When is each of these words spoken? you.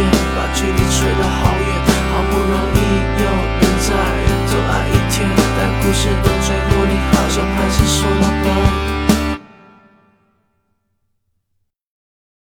you. 0.00 0.29